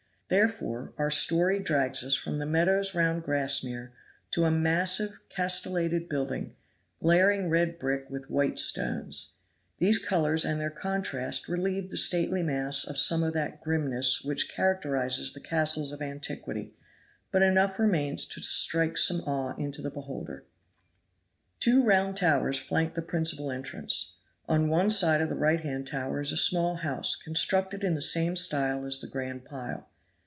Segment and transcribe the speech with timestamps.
[0.33, 3.91] Therefore our story drags us from the meadows round Grassmere
[4.31, 6.55] to a massive, castellated building,
[7.01, 9.35] glaring red brick with white stone corners.
[9.79, 14.47] These colors and their contrast relieve the stately mass of some of that grimness which
[14.49, 16.75] characterizes the castles of antiquity;
[17.29, 20.45] but enough remains to strike some awe into the beholder.
[21.59, 24.19] Two round towers flank the principal entrance.
[24.47, 28.01] On one side of the right hand tower is a small house constructed in the
[28.01, 29.89] same style as the grand pile.